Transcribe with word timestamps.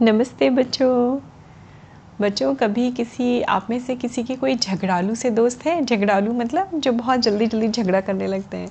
नमस्ते 0.00 0.48
बच्चों। 0.50 1.18
बच्चों, 2.20 2.54
कभी 2.54 2.90
किसी, 2.90 3.42
आप 3.42 3.66
में 3.70 3.78
से 3.80 3.94
किसी 3.96 4.22
की 4.22 4.34
कोई 4.36 4.54
झगड़ालू 4.54 5.14
से 5.14 5.30
दोस्त 5.30 5.64
है? 5.66 5.84
झगड़ालू 5.84 6.32
मतलब 6.32 6.70
जो 6.74 6.92
बहुत 6.92 7.20
जल्दी 7.20 7.46
जल्दी 7.46 7.68
झगड़ा 7.68 8.00
करने 8.00 8.26
लगते 8.26 8.56
हैं। 8.56 8.68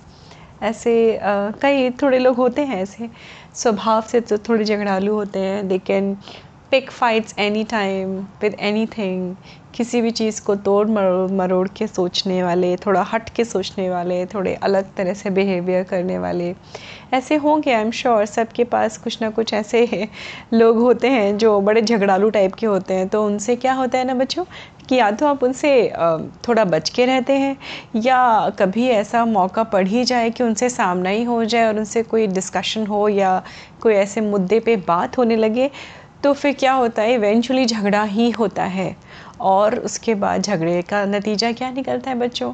ऐसे 0.64 1.20
कई 1.62 1.90
थोड़े 1.92 2.20
लोग 2.20 2.36
होते 2.36 2.66
हैं 2.66 2.82
ऐसे। 2.82 3.10
स्वभाव 3.54 4.02
से 4.02 4.22
तो 4.22 4.38
थोड़े 4.38 4.66
झगड़ालू 4.66 5.14
होते 5.14 5.40
हैं 5.40 5.68
they 5.68 5.78
can 5.78 6.16
pick 6.72 6.92
fights 6.92 7.34
any 7.40 7.64
time 7.64 8.10
with 8.42 8.56
anything 8.88 9.36
किसी 9.76 10.02
भी 10.02 10.12
चीज़ 10.12 10.42
को 10.42 10.56
तोड़ 10.58 10.88
मरोड़ 10.90 11.32
मरोड़ 11.32 11.68
के 11.78 11.88
सोचने 11.88 12.42
वाले, 12.44 12.76
थोड़ा 12.86 13.02
हट 13.14 13.30
के 13.36 13.44
सोचने 13.46 13.90
वाले, 13.90 14.26
थोड़े 14.26 14.54
अलग 14.64 14.94
तरह 14.98 15.14
से 15.14 15.30
बिहेवियर 15.30 15.84
करने 15.84 16.18
वाले। 16.20 16.54
ऐसे 17.14 17.36
होंगे 17.38 17.74
आई 17.74 17.82
एम 17.82 17.92
श्योर 17.92 18.26
सबके 18.26 18.64
पास 18.66 18.98
कुछ 18.98 19.22
ना 19.22 19.30
कुछ 19.32 19.54
ऐसे 19.54 20.08
लोग 20.54 20.78
होते 20.78 21.10
हैं 21.10 21.38
जो 21.38 21.60
बड़े 21.62 21.82
झगड़ालू 21.82 22.30
टाइप 22.30 22.54
के 22.56 22.66
होते 22.68 22.94
हैं। 22.94 23.08
तो 23.10 23.26
उनसे 23.26 23.56
क्या 23.58 23.74
होता 23.74 23.98
है 23.98 24.06
ना 24.06 24.14
बच्चों? 24.16 24.46
कि 24.90 24.96
या 24.96 25.10
तो 25.12 25.26
आप 25.28 25.44
उनसे 25.44 25.70
थोड़ा 26.48 26.64
बच 26.66 26.90
के 26.90 27.06
रहते 27.06 27.34
हैं, 27.34 27.56
या 27.98 28.50
कभी 28.60 28.88
ऐसा 28.90 29.24
मौका 29.26 29.64
पड़ 29.66 29.88
ही 29.88 30.04
जाए 30.06 30.30
कि 30.30 30.44
उनसे 30.44 30.70
सामना 30.70 31.10
ही 31.10 31.24
हो 31.24 31.44
जाए 31.46 31.68
और 31.68 31.78
उनसे 31.78 32.04
कोई 32.04 32.28
डिस्कशन 32.30 32.88
हो 32.88 33.08
या 33.10 33.42
कोई 33.82 33.94
ऐसे 33.96 34.22
मुद्दे 34.22 34.60
पे 34.60 34.76
बात 34.88 35.18
होने 35.18 35.36
लगे। 35.36 35.70
तो 36.24 36.34
फिर 36.34 36.54
क्या 36.54 36.74
होता 36.74 37.02
है? 37.02 37.14
इवेंचुअली 37.14 37.66
झगड़ा 37.66 38.04
ही 38.04 38.30
होता 38.30 38.64
है। 38.64 38.96
और 39.42 39.80
उसके 39.80 40.16
बाद 40.16 40.42
झगड़े 40.42 40.82
का 40.82 41.06
नतीजा 41.06 41.52
क्या 41.52 41.72
निकलता 41.72 42.10
है 42.10 42.16
बच्चों? 42.16 42.54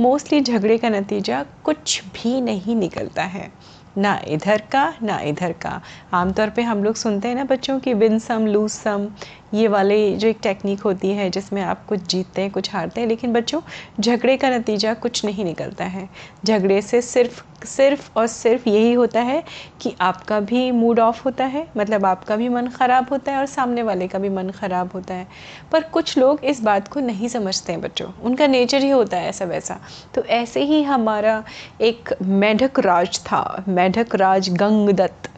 मोस्टली 0.00 0.40
झगड़े 0.40 0.78
का 0.78 0.88
नतीजा 0.88 1.44
कुछ 1.64 2.04
भी 2.04 2.40
नहीं 2.40 2.76
निकलता 2.76 3.22
है। 3.22 3.52
ना 3.98 4.20
इधर 4.28 4.62
का, 4.72 4.94
ना 5.02 5.20
इधर 5.20 5.52
का। 5.52 5.80
आमतौर 6.12 6.50
पे 6.50 6.62
हम 6.62 6.84
लोग 6.84 6.94
सुनते 6.94 7.28
हैं 7.28 7.34
ना 7.34 7.44
बच्चों 7.44 7.78
की 7.80 7.94
विन 7.94 8.18
सम 8.18 8.46
लूज 8.46 8.70
सम 8.70 9.08
ये 9.54 9.68
वाले 9.68 9.98
जो 10.16 10.28
एक 10.28 10.38
टेक्निक 10.42 10.80
होती 10.80 11.10
है 11.10 11.28
जिसमें 11.30 11.60
आप 11.62 11.84
कुछ 11.86 12.00
जीतते 12.02 12.42
हैं, 12.42 12.50
कुछ 12.50 12.72
हारते 12.72 13.00
हैं, 13.00 13.08
लेकिन 13.08 13.32
बच्चों, 13.32 13.60
झगड़े 14.00 14.36
का 14.36 14.50
नतीजा 14.50 14.94
कुछ 14.96 15.24
नहीं 15.24 15.44
निकलता 15.44 15.84
है। 15.84 16.08
झगड़े 16.44 16.80
से 16.82 17.02
सिर्फ़ 17.02 17.42
सिर्फ़ 17.66 18.10
और 18.16 18.26
सिर्फ़ 18.26 18.68
यही 18.68 18.92
होता 18.92 19.20
है 19.20 19.42
कि 19.82 19.94
आपका 20.00 20.38
भी 20.40 20.70
मूड 20.72 21.00
ऑफ़ 21.00 21.22
होता 21.24 21.44
है 21.44 21.66
मतलब 21.76 22.04
आपका 22.06 22.36
भी 22.36 22.48
मन 22.48 22.68
ख़राब 22.68 23.06
होता 23.10 23.32
है 23.32 23.38
और 23.38 23.46
सामने 23.46 23.82
वाले 23.82 24.08
का 24.08 24.18
भी 24.18 24.28
मन 24.28 24.50
ख़राब 24.50 24.90
होता 24.94 25.14
है। 25.14 25.26
पर 25.72 25.82
कुछ 25.88 26.16
लोग 26.18 26.44
इस 26.44 26.62
बात 26.62 26.88
को 26.88 27.00
नहीं 27.00 27.28
समझते 27.28 27.72
हैं 27.72 27.80
बच्चों, 27.82 28.10
उनका 28.22 28.46
नेचर 28.46 28.82
ही 28.82 28.90
होता 28.90 29.16
है 29.16 29.28
ऐसा 29.28 29.44
वैसा 29.44 29.80
तो 30.14 30.24
ऐसे 30.24 30.62
ही 30.64 30.82
हमारा 30.82 31.42
एक 31.80 32.14
मेढक 32.22 32.78
राज 32.80 33.18
था 33.22 33.64
मेढक 33.68 34.14
राज 34.14 34.50
गंगदत्त। 34.52 35.30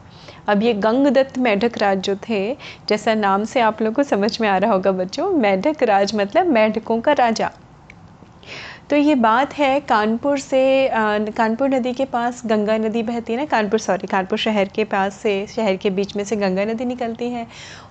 अब 0.51 0.63
ये 0.63 0.73
गंगदत्त 0.75 1.39
मैढक 1.39 1.79
राज 1.79 1.99
जो 1.99 2.17
थे, 2.29 2.57
जैसा 2.89 3.15
नाम 3.15 3.45
से 3.45 3.61
आप 3.61 3.83
लोगों 3.83 3.95
को 3.95 4.03
समझ 4.03 4.41
में 4.41 4.49
आ 4.49 4.57
रहा 4.59 4.73
होगा 4.73 4.93
बच्चों, 4.93 5.31
मैढक 5.33 5.83
राज 5.83 6.15
मतलब 6.15 6.47
मैढकों 6.47 7.01
का 7.01 7.13
राजा। 7.13 7.51
तो 8.91 8.97
ये 8.97 9.15
बात 9.15 9.53
है 9.55 9.79
कानपुर 9.81 10.39
से 10.39 10.61
कानपुर 10.93 11.69
नदी 11.69 11.93
के 11.95 12.05
पास 12.05 12.43
गंगा 12.47 12.77
नदी 12.79 13.03
बहती 13.03 13.33
है 13.33 13.39
ना, 13.39 13.45
कानपुर 13.45 13.81
सॉरी 13.81 14.07
कानपुर 14.07 14.39
शहर 14.39 14.69
के 14.69 14.85
पास 14.85 15.15
से, 15.15 15.47
शहर 15.47 15.77
के 15.77 15.91
बीच 15.91 16.17
में 16.17 16.23
से 16.25 16.37
गंगा 16.37 16.65
नदी 16.65 16.85
निकलती 16.85 17.29
है। 17.31 17.47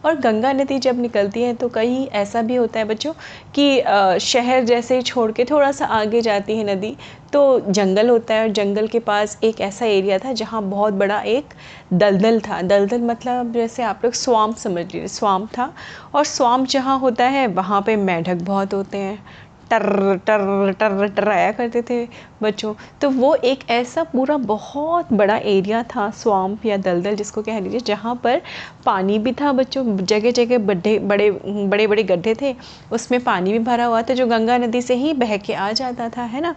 और 0.05 0.15
गंगा 0.19 0.51
नदी 0.53 0.79
जब 0.79 0.99
निकलती 1.01 1.43
है 1.43 1.53
तो 1.53 1.69
कहीं 1.69 2.05
ऐसा 2.15 2.41
भी 2.41 2.55
होता 2.55 2.79
है 2.79 2.85
बच्चों 2.85 3.13
कि 3.55 4.19
शहर 4.21 4.63
जैसे 4.65 5.01
छोड़ 5.01 5.31
के 5.31 5.45
थोड़ा 5.45 5.71
सा 5.71 5.85
आगे 5.85 6.21
जाती 6.21 6.57
है 6.57 6.73
नदी 6.73 6.95
तो 7.33 7.59
जंगल 7.69 8.09
होता 8.09 8.33
है 8.33 8.43
और 8.43 8.51
जंगल 8.53 8.87
के 8.87 8.99
पास 9.01 9.37
एक 9.43 9.61
ऐसा 9.61 9.85
एरिया 9.85 10.17
था 10.19 10.33
जहाँ 10.33 10.61
बहुत 10.63 10.93
बड़ा 10.93 11.21
एक 11.23 11.53
दलदल 11.93 12.39
था। 12.41 12.61
दलदल 12.61 13.01
मतलब 13.03 13.53
जैसे 13.53 13.83
आप 13.83 14.01
लोग 14.03 14.13
स्वाम 14.15 14.53
समझ 14.53 14.85
लीजिए, 14.85 15.07
स्वाम 15.09 15.45
था। 15.57 15.73
और 16.15 16.23
स्वाम 16.27 16.65
जहाँ 16.67 16.99
होता 16.99 17.25
है, 17.25 17.45
वहाँ 17.49 17.81
पे 17.81 17.95
मेढक 17.97 18.41
बहुत 18.43 18.73
होते 18.73 18.97
हैं। 18.97 19.47
टर 19.71 19.83
टर 20.27 20.73
टर 20.79 21.07
टर 21.07 21.29
आया 21.29 21.51
करते 21.51 21.81
थे 21.81 22.07
बच्चों। 22.43 22.73
तो 23.01 23.09
वो 23.09 23.33
एक 23.35 23.69
ऐसा 23.69 24.03
पूरा 24.03 24.37
बहुत 24.37 25.13
बड़ा 25.13 25.35
एरिया 25.37 25.83
था 25.95 26.09
स्वाम्प 26.11 26.65
या 26.65 26.77
दलदल 26.77 27.15
जिसको 27.15 27.41
कह 27.41 27.59
लीजिए, 27.59 27.79
जहाँ 27.79 28.15
पर 28.23 28.41
पानी 28.85 29.19
भी 29.19 29.31
था 29.31 29.51
बच्चों। 29.51 29.97
जगह 29.97 30.31
जगह 30.31 30.57
बड़े 30.57 30.97
बड़े 30.99 31.31
बड़े 31.31 31.87
बड़े 31.87 32.03
गड्ढे 32.03 32.35
थे। 32.41 32.55
उसमें 32.91 33.23
पानी 33.23 33.51
भी 33.53 33.59
भरा 33.59 33.85
हुआ 33.85 34.01
था 34.01 34.13
जो 34.13 34.27
गंगा 34.27 34.57
नदी 34.57 34.81
से 34.81 34.95
ही 34.95 35.13
बह 35.13 35.37
के 35.37 35.53
आ 35.53 35.71
जाता 35.71 36.09
था, 36.09 36.23
है 36.23 36.41
ना? 36.41 36.55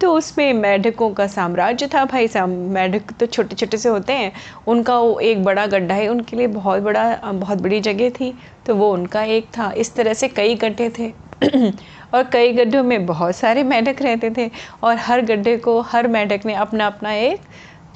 तो 0.00 0.12
उसमें 0.14 0.52
मेढकों 0.52 1.10
का 1.10 1.26
साम्राज्य 1.26 1.86
था 1.86 2.04
भाई 2.04 2.28
साहब। 2.28 2.48
मेढक 2.48 3.12
तो 3.20 3.26
छोटे 3.26 3.56
छोटे 3.56 3.76
से 3.76 3.88
होते 3.88 4.12
हैं। 4.12 4.32
उनका 4.66 4.98
वो 4.98 5.18
एक 5.20 5.44
बड़ा 5.44 5.66
गड्ढा 5.66 5.94
है, 5.94 6.08
उनके 6.08 6.36
लिए 6.36 6.46
बहुत 6.46 6.82
बड़ा, 6.82 7.32
बहुत 7.32 7.62
बड़ी 7.62 7.80
जगह 7.80 8.10
थी। 8.10 8.34
तो 8.66 8.74
वो 8.74 8.92
उनका 8.92 9.22
एक 9.22 9.46
था। 9.58 9.70
इस 9.72 9.94
तरह 9.94 10.14
से 10.14 10.28
कई 10.28 10.54
गड्ढे 10.54 10.90
थे। 10.98 11.12
और 12.14 12.22
कई 12.22 12.52
गड्ढों 12.52 12.82
में 12.82 13.06
बहुत 13.06 13.36
सारे 13.36 13.62
मेढक 13.62 14.02
रहते 14.02 14.30
थे 14.36 14.50
और 14.82 14.96
हर 14.96 15.20
गड्ढे 15.20 15.56
को, 15.56 15.80
हर 15.80 16.08
मेढक 16.08 16.46
ने 16.46 16.54
अपना 16.54 16.86
अपना 16.86 17.12
एक 17.12 17.40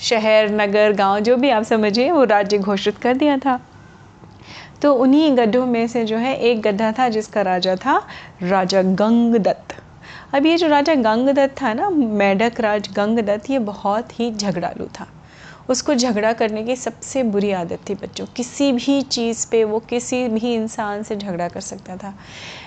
शहर, 0.00 0.50
नगर, 0.50 0.92
गाँव, 0.92 1.20
जो 1.20 1.36
भी 1.36 1.50
आप 1.50 1.62
समझिए, 1.62 2.10
वो 2.10 2.24
राज्य 2.24 2.58
घोषित 2.58 2.98
कर 2.98 3.14
दिया 3.14 3.38
था। 3.38 3.60
तो 4.82 4.94
उन्हीं 4.94 5.36
गड्ढों 5.36 5.66
में 5.66 5.86
से 5.86 6.04
जो 6.04 6.16
है, 6.16 6.36
एक 6.36 6.62
गड्ढा 6.62 6.92
था 6.92 7.08
जिसका 7.08 7.42
राजा 7.42 7.76
था 7.76 8.06
राजा 8.42 8.82
गंगदत्त। 8.82 9.76
अब 10.34 10.46
ये 10.46 10.56
जो 10.56 10.68
राजा 10.68 10.94
गंगदत्त 10.94 11.62
था 11.62 11.74
ना, 11.74 11.90
मेढक 11.90 12.60
राज 12.60 12.88
गंगदत्त, 12.92 13.50
ये 13.50 13.58
बहुत 13.58 14.20
ही 14.20 14.34
झगड़ालू 14.34 14.86
था। 15.00 15.06
उसको 15.68 15.94
झगड़ा 15.94 16.32
करने 16.32 16.62
की 16.64 16.76
सबसे 16.76 17.22
बुरी 17.22 17.50
आदत 17.52 17.88
थी 17.88 17.94
बच्चों। 17.94 18.26
किसी 18.26 18.70
भी 18.72 19.00
चीज़ 19.02 19.46
पे 19.50 19.62
वो 19.64 19.78
किसी 19.80 20.26
भी 20.28 20.54
इंसान 20.54 21.02
से 21.02 21.16
झगड़ा 21.16 21.48
कर 21.48 21.60
सकता 21.60 21.96
था। 21.96 22.14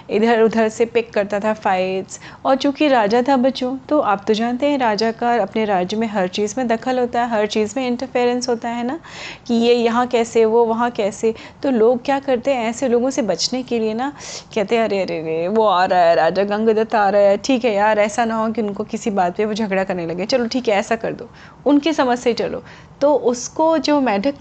इधर 0.10 0.42
उधर 0.42 0.70
से 0.70 0.86
पिक 0.86 1.14
करता 1.14 1.40
था 1.40 1.54
फाइट्स 1.54 2.20
और 2.46 2.56
चूँकि 2.56 2.88
राजा 2.88 3.22
था 3.22 3.36
बच्चों 3.38 3.78
तो 3.90 4.00
आप 4.00 4.24
तो 4.28 4.34
जानते 4.34 4.66
हैं 4.66 4.78
राजा 4.78 5.12
का 5.12 5.34
अपने 5.42 5.66
राज्य 5.66 5.98
में 5.98 6.08
हर 6.08 6.28
चीज़ 6.28 6.54
में 6.58 6.68
दखल 6.68 7.00
होता 7.00 7.22
है, 7.22 7.30
हर 7.30 7.46
चीज़ 7.48 7.74
में 7.78 7.86
इंटरफेरेंस 7.88 8.50
होता 8.50 8.70
है 8.70 8.84
ना, 8.84 9.00
कि 9.48 9.54
ये 9.54 9.74
यहाँ 9.74 10.06
कैसे, 10.08 10.46
वो 10.46 10.66
वहाँ 10.66 10.90
कैसे। 10.92 11.34
तो 11.64 11.72
लोग 11.72 12.04
क्या 12.06 12.20
करते 12.20 12.54
हैं, 12.54 12.70
ऐसे 12.70 12.88
लोगों 12.88 13.10
से 13.10 13.22
बचने 13.22 13.64
के 13.64 13.80
लिए 13.80 13.94
ना, 13.94 14.12
कहते 14.56 14.78
हैं, 14.78 14.84
अरे 14.84 15.02
अरे 15.02 15.20
अरे, 15.20 15.48
वो 15.48 15.66
आ 15.66 15.86
रहा 15.86 16.00
है, 16.00 16.16
राजा 16.16 16.44
गंगदत्त 16.44 16.96
आ 16.96 17.10
रहा 17.10 17.22
है, 17.22 17.38
ठीक 17.38 17.66
है 17.66 17.74
यार, 17.74 18.00
ऐसा 18.00 18.26
ना 18.26 18.36
हो 18.36 18.52
कि 18.52 18.62
उनको 18.62 18.84
किसी 18.84 19.10
बात 19.12 19.38
पर 19.38 19.46
वो 19.46 19.54
झगड़ा 19.54 19.84
करने 19.84 20.06
लगे। 20.06 20.26
चलो, 20.26 20.48
ठीक 20.48 20.68
है, 20.68 20.76
ऐसा 20.76 20.96
कर 20.96 21.14
दो। 21.14 21.30
उनकी 21.66 21.94
समझ 21.94 22.20
से 22.20 22.34
चलो। 22.34 22.64
तो 23.02 23.14
उसको 23.32 23.78
जो 23.78 24.00
मैडक 24.02 24.36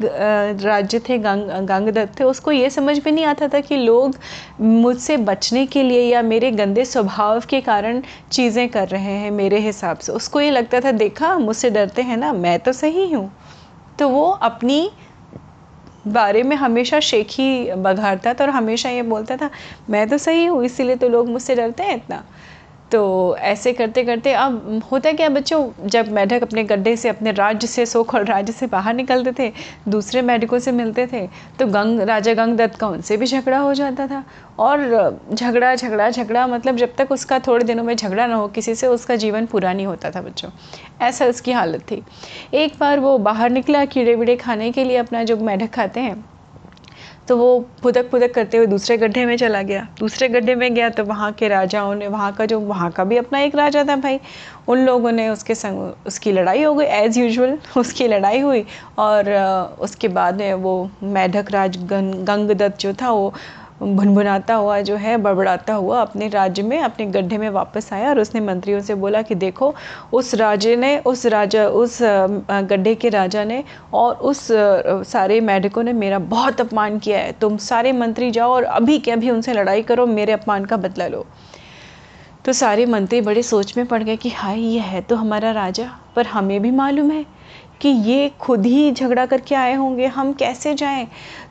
राज्य 0.62 0.98
थे, 0.98 1.18
गंग, 1.18 1.50
गंगदत्त 1.66 2.18
थे, 2.20 2.24
उसको 2.24 2.52
ये 2.52 2.70
समझ 2.70 2.98
में 3.06 3.10
नहीं 3.12 3.24
आता 3.24 3.48
था 3.48 3.60
कि 3.60 3.76
लोग 3.76 4.16
मुझसे 4.60 5.16
बचने 5.16 5.64
के 5.66 5.82
लिए 5.82 6.02
या 6.02 6.22
मेरे 6.22 6.50
गंदे 6.50 6.84
स्वभाव 6.84 7.40
के 7.40 7.60
कारण 7.60 8.02
चीज़ें 8.32 8.68
कर 8.68 8.88
रहे 8.88 9.12
हैं 9.14 9.30
मेरे 9.30 9.58
हिसाब 9.60 9.98
से। 9.98 10.12
उसको 10.12 10.40
ये 10.40 10.50
लगता 10.50 10.80
था, 10.80 10.92
देखा, 10.92 11.36
मुझसे 11.38 11.70
डरते 11.70 12.02
हैं 12.02 12.16
ना, 12.16 12.32
मैं 12.32 12.58
तो 12.58 12.72
सही 12.72 13.10
हूँ। 13.12 13.30
तो 13.98 14.08
वो 14.08 14.28
अपनी 14.30 14.90
बारे 16.06 16.42
में 16.42 16.56
हमेशा 16.56 17.00
शेख 17.00 17.34
बघारता 17.78 18.34
था 18.34 18.44
और 18.44 18.50
हमेशा 18.50 18.90
ये 18.90 19.02
बोलता 19.04 19.36
था, 19.36 19.50
मैं 19.90 20.08
तो 20.08 20.18
सही 20.18 20.44
हूँ, 20.44 20.64
इसीलिए 20.64 20.96
तो 20.96 21.08
लोग 21.08 21.28
मुझसे 21.28 21.54
डरते 21.54 21.82
हैं 21.82 21.96
इतना। 21.96 22.22
तो 22.92 23.36
ऐसे 23.38 23.72
करते 23.72 24.02
करते 24.04 24.32
अब 24.32 24.82
होता 24.92 25.12
क्या, 25.12 25.28
बच्चों, 25.28 25.86
जब 25.86 26.10
मेढक 26.12 26.42
अपने 26.42 26.62
गड्ढे 26.64 26.94
से, 26.96 27.08
अपने 27.08 27.32
राज्य 27.32 27.66
से 27.66 27.84
सोखल 27.86 28.24
राज्य 28.24 28.52
से 28.52 28.66
बाहर 28.66 28.94
निकलते 28.94 29.32
थे, 29.38 29.52
दूसरे 29.88 30.22
मेढकों 30.22 30.58
से 30.58 30.72
मिलते 30.72 31.06
थे 31.06 31.26
तो 31.58 31.66
गंग, 31.66 32.00
राजा 32.00 32.34
गंगदत्त 32.34 32.78
का 32.78 32.88
उनसे 32.88 33.16
भी 33.16 33.26
झगड़ा 33.26 33.58
हो 33.58 33.74
जाता 33.74 34.06
था। 34.06 34.24
और 34.58 35.20
झगड़ा 35.32 35.74
झगड़ा 35.74 36.08
झगड़ा 36.10 36.46
मतलब 36.46 36.76
जब 36.76 36.94
तक 36.98 37.12
उसका 37.12 37.38
थोड़े 37.38 37.64
दिनों 37.64 37.84
में 37.84 37.94
झगड़ा 37.96 38.26
ना 38.26 38.34
हो 38.34 38.48
किसी 38.48 38.74
से, 38.74 38.86
उसका 38.86 39.16
जीवन 39.16 39.46
पूरा 39.46 39.72
नहीं 39.72 39.86
होता 39.86 40.10
था, 40.10 40.22
बच्चों। 40.22 40.50
ऐसा 41.02 41.26
उसकी 41.26 41.52
हालत 41.52 41.82
थी। 41.90 42.02
एक 42.54 42.72
बार 42.80 43.00
वो 43.00 43.16
बाहर 43.20 43.50
निकला 43.50 43.84
कीड़े 43.84 44.14
वीड़े 44.14 44.36
खाने 44.36 44.70
के 44.72 44.84
लिए 44.84 44.96
अपना 44.96 45.22
जो 45.24 45.36
मेढक 45.36 45.70
खाते 45.70 46.00
हैं 46.00 46.24
तो 47.28 47.36
वो 47.36 47.48
फुदक 47.82 48.08
फुदक 48.10 48.32
करते 48.34 48.56
हुए 48.56 48.66
दूसरे 48.66 48.96
गड्ढे 48.98 49.24
में 49.26 49.36
चला 49.36 49.60
गया। 49.62 49.86
दूसरे 49.98 50.28
गड्ढे 50.28 50.54
में 50.54 50.74
गया 50.74 50.88
तो 50.90 51.04
वहाँ 51.04 51.30
के 51.32 51.48
राजाओं 51.48 51.94
ने 51.94 52.08
वहाँ 52.08 52.32
का 52.32 52.46
जो 52.46 52.60
वहाँ 52.60 52.90
का 52.90 53.04
भी 53.04 53.16
अपना 53.16 53.40
एक 53.40 53.54
राजा 53.54 53.84
था 53.84 53.96
भाई। 53.96 54.18
उन 54.68 54.84
लोगों 54.86 55.12
ने 55.12 55.28
उसके 55.28 55.54
संग 55.54 56.06
उसकी 56.06 56.32
लड़ाई 56.32 56.62
हो 56.62 56.74
गई 56.74 56.84
एज़ 56.84 57.18
यूजल 57.18 57.58
उसकी 57.76 58.08
लड़ाई 58.08 58.40
हुई 58.40 58.64
और 58.98 59.30
उसके 59.80 60.08
बाद 60.08 60.38
में 60.38 60.52
वो 60.54 60.90
मैढक 61.02 61.50
राज 61.52 61.76
गंग, 61.86 62.14
गंगदत्त 62.26 62.78
जो 62.80 62.92
था 63.02 63.10
वो 63.10 63.32
भुनभुनाता 63.80 64.54
हुआ 64.54 64.80
जो 64.80 64.96
है, 64.96 65.16
बड़बड़ाता 65.16 65.74
हुआ 65.74 66.00
अपने 66.00 66.28
राज्य 66.28 66.62
में, 66.62 66.78
अपने 66.78 67.06
गड्ढे 67.06 67.38
में 67.38 67.48
वापस 67.50 67.92
आया 67.92 68.08
और 68.08 68.20
उसने 68.20 68.40
मंत्रियों 68.40 68.80
से 68.80 68.94
बोला 68.94 69.22
कि 69.22 69.34
देखो, 69.36 69.74
उस 70.12 70.34
राजे 70.34 70.74
ने, 70.76 70.96
उस 70.98 71.24
राजा, 71.26 71.66
उस 71.66 71.98
गड्ढे 72.02 72.94
के 72.94 73.08
राजा 73.08 73.44
ने 73.44 73.62
और 73.94 74.14
उस 74.14 74.46
सारे 75.08 75.40
मेढकों 75.40 75.82
ने 75.82 75.92
मेरा 75.92 76.18
बहुत 76.18 76.60
अपमान 76.60 76.98
किया 76.98 77.18
है। 77.18 77.32
तुम 77.32 77.56
सारे 77.58 77.92
मंत्री 77.94 78.30
जाओ 78.30 78.52
और 78.52 78.64
अभी 78.64 78.98
के 78.98 79.10
अभी 79.10 79.30
उनसे 79.30 79.52
लड़ाई 79.52 79.82
करो, 79.82 80.06
मेरे 80.08 80.32
अपमान 80.32 80.64
का 80.64 80.76
बदला 80.76 81.06
लो। 81.06 81.26
तो 82.44 82.52
सारे 82.54 82.84
मंत्री 82.86 83.20
बड़े 83.20 83.42
सोच 83.42 83.76
में 83.76 83.86
पड़ 83.86 84.02
गए 84.02 84.16
कि 84.16 84.28
हाय 84.30 84.60
ये 84.60 84.80
है 84.80 85.00
तो 85.00 85.16
हमारा 85.16 85.50
राजा, 85.52 85.90
पर 86.16 86.26
हमें 86.26 86.60
भी 86.62 86.70
मालूम 86.70 87.10
है 87.10 87.24
कि 87.80 87.88
ये 87.88 88.28
खुद 88.40 88.64
ही 88.66 88.90
झगड़ा 88.92 89.24
करके 89.26 89.54
आए 89.54 89.74
होंगे, 89.74 90.06
हम 90.06 90.32
कैसे 90.32 90.74
जाएँ? 90.74 91.06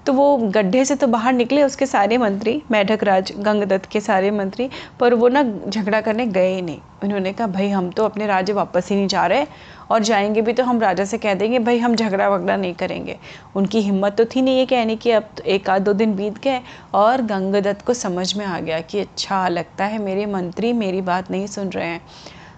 तो 0.08 0.14
वो 0.14 0.38
गड्ढे 0.38 0.86
से 0.86 0.96
तो 0.96 1.08
बाहर 1.08 1.34
निकले 1.34 1.64
उसके 1.64 1.86
सारे 1.86 2.18
मंत्री, 2.18 2.64
मेढक 2.72 3.04
राज, 3.04 3.34
गंगदत्त 3.38 3.86
के 3.86 4.02
सारे 4.02 4.32
मंत्री, 4.32 4.70
पर 5.00 5.14
वो 5.14 5.28
ना 5.28 5.44
झगड़ा 5.70 6.02
करने 6.02 6.26
गए 6.26 6.56
ही 6.56 6.62
नहीं। 6.62 6.78
उन्होंने 7.04 7.34
कहा, 7.34 7.48
भाई, 7.48 7.70
हम 7.70 7.90
तो 7.90 8.06
अपने 8.06 8.28
राज्य 8.28 8.54
वापस 8.54 8.90
ही 8.90 8.96
नहीं 8.96 9.08
जा 9.08 9.26
रहे 9.26 9.46
और 9.92 10.04
जाएँगे 10.04 10.42
भी 10.42 10.54
तो 10.54 10.64
हम 10.64 10.80
राजा 10.80 11.06
से 11.06 11.18
कह 11.18 11.34
देंगे, 11.34 11.60
भाई, 11.60 11.78
हम 11.78 11.96
झगड़ा 11.96 12.30
वगड़ा 12.30 12.56
नहीं 12.56 12.74
करेंगे। 12.74 13.18
उनकी 13.56 13.80
हिम्मत 13.80 14.16
तो 14.18 14.26
थी 14.26 14.42
नहीं 14.42 14.58
ये 14.58 14.66
कहने 14.66 14.96
की, 14.96 15.12
अब 15.12 15.24
तो 15.38 15.44
एक 15.44 15.70
आध 15.70 15.82
दो 15.82 15.94
दिन 15.94 16.16
बीत 16.16 16.38
गए 16.38 16.62
और 16.94 17.22
गंगदत्त 17.22 17.86
को 17.86 17.94
समझ 17.94 18.36
में 18.36 18.46
आ 18.46 18.60
गया 18.60 18.82
कि 18.82 19.00
अच्छा 19.00 19.48
लगता 19.48 19.86
है, 19.86 19.98
मेरे 19.98 20.26
मंत्री 20.26 20.74
मेरी 20.74 21.02
बात 21.02 21.32
नहीं 21.32 21.48
सुन 21.48 21.70
रहे 21.70 21.88
हैं। 21.88 22.02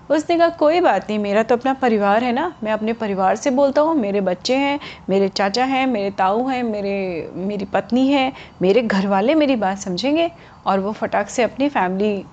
उसने 0.09 0.37
कहा 0.37 0.49
कोई 0.49 0.79
बात 0.81 1.09
नहीं 1.09 1.19
मेरा 1.19 1.43
तो 1.43 1.55
अपना 1.55 1.73
परिवार 1.81 2.23
है 2.23 2.31
ना। 2.33 2.51
मैं 2.63 2.71
अपने 2.71 2.93
परिवार 2.95 3.35
से 3.35 3.51
बोलता 3.51 3.81
हूँ 3.81 3.95
मेरे 3.95 4.21
बच्चे 4.21 4.55
हैं 4.55 4.79
मेरे 5.09 5.27
चाचा 5.29 5.65
हैं 5.65 5.85
मेरे 5.87 6.11
ताऊ 6.11 6.47
हैं 6.47 6.63
मेरे 6.63 7.29
मेरी 7.37 7.65
पत्नी 7.65 8.07
है 8.07 8.31
मेरे 8.61 8.81
घर 8.81 9.07
वाले 9.07 9.35
मेरी 9.35 9.55
बात 9.57 9.77
समझेंगे। 9.77 10.29
और 10.67 10.79
वो 10.79 10.91
फटाक 10.93 11.29
से 11.29 11.43
अपनी 11.43 11.69
फैमिली 11.69 12.23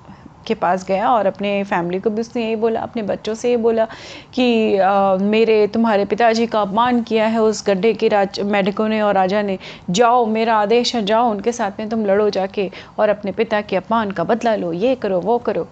के 0.47 0.55
पास 0.55 0.85
गया 0.87 1.11
और 1.11 1.27
अपने 1.27 1.63
फैमिली 1.65 2.01
को 2.01 2.11
भी 2.11 2.21
उसने 2.21 2.45
यही 2.45 2.57
बोला 2.57 2.81
अपने 2.81 3.03
बच्चों 3.03 3.35
से 3.35 3.51
ये 3.51 3.57
बोला 3.59 3.85
कि 4.35 4.77
आ, 4.77 5.17
मेरे 5.17 5.67
तुम्हारे 5.67 6.05
पिताजी 6.05 6.47
का 6.47 6.61
अपमान 6.61 7.03
किया 7.03 7.27
है 7.27 7.41
उस 7.43 7.65
गड्ढे 7.67 7.93
के 7.95 8.09
राज 8.09 8.41
मेढकों 8.43 8.89
ने 8.89 9.01
और 9.01 9.15
राजा 9.15 9.43
ने। 9.43 9.59
जाओ 9.91 10.27
मेरा 10.27 10.57
आदेश 10.57 10.95
है 10.95 11.05
जाओ 11.05 11.31
उनके 11.31 11.53
साथ 11.53 11.81
में 11.81 11.89
तुम 11.89 12.07
लड़ो 12.07 12.29
जाके 12.31 12.71
और 12.99 13.09
अपने 13.09 13.33
पिता 13.33 13.61
के 13.61 13.77
अपमान 13.77 14.11
का 14.11 14.25
बदला 14.25 14.55
लो 14.57 14.73
ये 14.75 14.95
करो 14.95 15.21
वो 15.21 15.39
करो। 15.39 15.69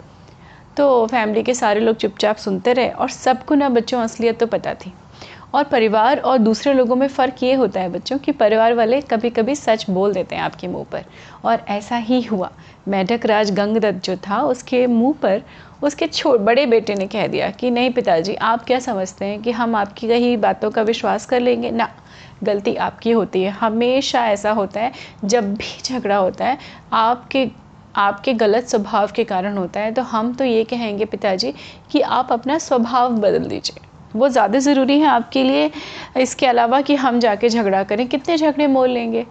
तो 0.76 1.06
फैमिली 1.06 1.42
के 1.42 1.54
सारे 1.54 1.80
लोग 1.80 1.96
चुपचाप 1.96 2.36
सुनते 2.36 2.72
रहे 2.72 2.88
और 2.88 3.08
सबको 3.08 3.54
ना 3.54 3.68
बच्चों 3.68 4.00
असलियत 4.00 4.40
तो 4.40 4.46
पता 4.46 4.74
थी। 4.74 4.92
और 5.54 5.64
परिवार 5.64 6.18
और 6.18 6.38
दूसरे 6.38 6.74
लोगों 6.74 6.96
में 6.96 7.08
फ़र्क 7.08 7.42
ये 7.42 7.54
होता 7.54 7.80
है 7.80 7.88
बच्चों 7.88 8.18
कि 8.18 8.32
परिवार 8.32 8.74
वाले 8.74 9.00
कभी 9.00 9.30
कभी 9.30 9.54
सच 9.54 9.90
बोल 9.90 10.12
देते 10.12 10.36
हैं 10.36 10.42
आपके 10.42 10.68
मुँह 10.68 10.84
पर। 10.92 11.04
और 11.44 11.58
ऐसा 11.68 11.96
ही 11.96 12.22
हुआ। 12.22 12.50
मेढक 12.88 13.26
राज 13.26 13.50
गंगदत्त 13.50 14.04
जो 14.04 14.16
था, 14.16 14.42
उसके 14.42 14.86
मुँह 14.86 15.14
पर 15.22 15.42
उसके 15.82 16.06
छो, 16.06 16.38
बड़े 16.38 16.66
बेटे 16.66 16.94
ने 16.94 17.06
कह 17.06 17.26
दिया 17.26 17.50
कि, 17.50 17.70
नहीं 17.70 17.90
पिताजी, 17.90 18.34
आप 18.34 18.64
क्या 18.64 18.78
समझते 18.78 19.24
हैं 19.24 19.42
कि 19.42 19.50
हम 19.50 19.74
आपकी 19.76 20.08
कही 20.08 20.36
बातों 20.36 20.70
का 20.70 20.82
विश्वास 20.82 21.26
कर 21.26 21.40
लेंगे? 21.40 21.70
ना, 21.70 21.88
गलती 22.44 22.76
आपकी 22.76 23.10
होती 23.10 23.42
है। 23.42 23.50
हमेशा 23.50 24.26
ऐसा 24.26 24.50
होता 24.50 24.80
है। 24.80 24.92
जब 25.24 25.54
भी 25.54 25.82
झगड़ा 25.84 26.16
होता 26.16 26.44
है, 26.44 26.58
आपके 26.92 27.63
आपके 27.96 28.32
गलत 28.35 28.67
स्वभाव 28.67 29.11
के 29.17 29.25
कारण 29.25 29.56
होता 29.56 29.81
है 29.81 29.93
तो 29.93 30.02
हम 30.02 30.32
तो 30.35 30.44
ये 30.44 30.64
कहेंगे 30.64 31.05
पिताजी 31.05 31.52
कि 31.93 32.00
आप 32.00 32.32
अपना 32.32 32.58
स्वभाव 32.58 33.17
बदल 33.17 33.44
दीजिए। 33.44 33.82
वो 34.17 34.29
ज़्यादा 34.29 34.58
ज़रूरी 34.58 34.99
है 35.00 35.06
आपके 35.06 35.43
लिए। 35.43 35.70
इसके 36.17 36.46
अलावा 36.46 36.81
कि 36.81 36.94
हम 36.94 37.19
जाके 37.20 37.49
झगड़ा 37.49 37.82
करें, 37.82 38.06
कितने 38.08 38.37
झगड़े 38.37 38.67
मोल 38.67 38.91
लेंगे? 38.91 39.26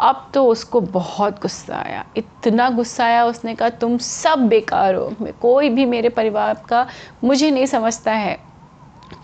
अब 0.00 0.30
तो 0.34 0.44
उसको 0.46 0.80
बहुत 0.80 1.40
गुस्सा 1.42 1.76
आया। 1.76 2.04
इतना 2.16 2.68
गुस्सा 2.70 3.04
आया 3.04 3.24
उसने 3.24 3.54
कहा, 3.54 3.68
तुम 3.70 3.96
सब 3.98 4.46
बेकार 4.48 4.94
हो। 4.94 5.32
कोई 5.42 5.68
भी 5.68 5.86
मेरे 5.86 6.08
परिवार 6.08 6.62
का, 6.68 6.86
मुझे 7.24 7.50
नहीं 7.50 7.66
समझता 7.66 8.12
है। 8.12 8.36